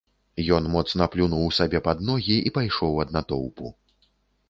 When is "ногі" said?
2.09-2.37